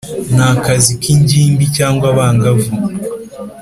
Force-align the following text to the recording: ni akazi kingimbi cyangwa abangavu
ni 0.35 0.43
akazi 0.51 0.91
kingimbi 1.03 1.65
cyangwa 1.77 2.05
abangavu 2.13 2.71